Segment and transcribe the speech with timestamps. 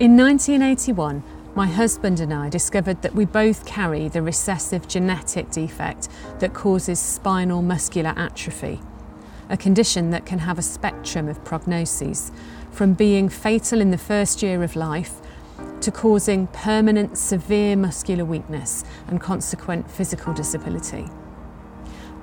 [0.00, 1.22] In 1981,
[1.54, 6.08] my husband and I discovered that we both carry the recessive genetic defect
[6.38, 8.80] that causes spinal muscular atrophy,
[9.50, 12.32] a condition that can have a spectrum of prognoses,
[12.70, 15.20] from being fatal in the first year of life
[15.82, 21.06] to causing permanent severe muscular weakness and consequent physical disability.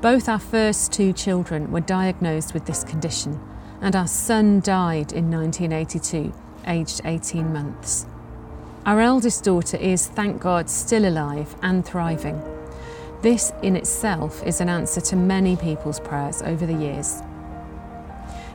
[0.01, 3.39] Both our first two children were diagnosed with this condition,
[3.79, 6.33] and our son died in 1982,
[6.67, 8.05] aged 18 months.
[8.85, 12.41] Our eldest daughter is, thank God, still alive and thriving.
[13.21, 17.21] This in itself is an answer to many people's prayers over the years.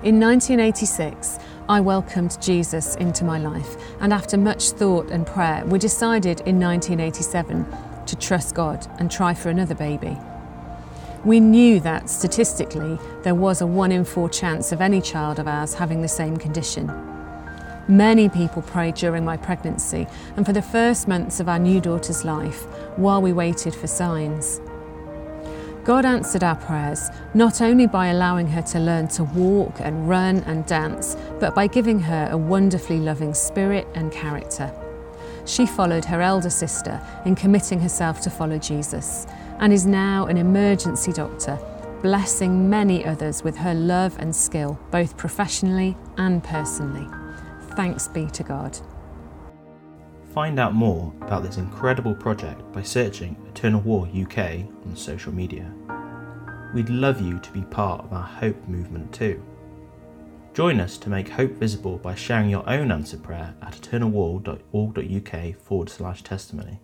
[0.02, 5.78] In 1986, I welcomed Jesus into my life, and after much thought and prayer, we
[5.78, 7.66] decided in 1987
[8.06, 10.16] to trust God and try for another baby.
[11.24, 15.48] We knew that statistically there was a one in four chance of any child of
[15.48, 17.13] ours having the same condition.
[17.88, 22.24] Many people prayed during my pregnancy and for the first months of our new daughter's
[22.24, 22.64] life
[22.96, 24.60] while we waited for signs.
[25.84, 30.38] God answered our prayers not only by allowing her to learn to walk and run
[30.44, 34.72] and dance, but by giving her a wonderfully loving spirit and character.
[35.44, 39.26] She followed her elder sister in committing herself to follow Jesus
[39.58, 41.58] and is now an emergency doctor,
[42.00, 47.06] blessing many others with her love and skill, both professionally and personally.
[47.76, 48.78] Thanks be to God.
[50.32, 54.38] Find out more about this incredible project by searching Eternal Wall UK
[54.84, 55.72] on social media.
[56.74, 59.40] We'd love you to be part of our hope movement too.
[60.54, 65.88] Join us to make hope visible by sharing your own answered prayer at eternalwall.org.uk forward
[65.88, 66.80] slash testimony.